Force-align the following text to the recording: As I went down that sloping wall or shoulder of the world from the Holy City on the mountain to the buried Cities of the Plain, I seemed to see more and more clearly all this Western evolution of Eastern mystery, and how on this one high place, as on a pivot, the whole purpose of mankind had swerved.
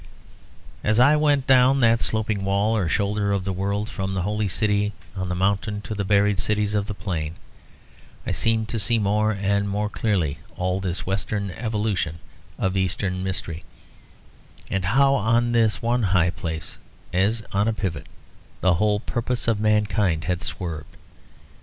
As 0.83 0.99
I 0.99 1.15
went 1.15 1.45
down 1.45 1.79
that 1.81 2.01
sloping 2.01 2.43
wall 2.43 2.75
or 2.75 2.89
shoulder 2.89 3.31
of 3.31 3.45
the 3.45 3.53
world 3.53 3.87
from 3.87 4.15
the 4.15 4.23
Holy 4.23 4.47
City 4.47 4.93
on 5.15 5.29
the 5.29 5.35
mountain 5.35 5.79
to 5.81 5.93
the 5.93 6.03
buried 6.03 6.39
Cities 6.39 6.73
of 6.73 6.87
the 6.87 6.95
Plain, 6.95 7.35
I 8.25 8.31
seemed 8.31 8.67
to 8.69 8.79
see 8.79 8.97
more 8.97 9.29
and 9.29 9.69
more 9.69 9.89
clearly 9.89 10.39
all 10.55 10.79
this 10.79 11.05
Western 11.05 11.51
evolution 11.51 12.17
of 12.57 12.75
Eastern 12.75 13.23
mystery, 13.23 13.63
and 14.71 14.85
how 14.85 15.13
on 15.13 15.51
this 15.51 15.83
one 15.83 16.01
high 16.01 16.31
place, 16.31 16.79
as 17.13 17.43
on 17.53 17.67
a 17.67 17.73
pivot, 17.73 18.07
the 18.61 18.73
whole 18.73 19.01
purpose 19.01 19.47
of 19.47 19.59
mankind 19.59 20.23
had 20.23 20.41
swerved. 20.41 20.97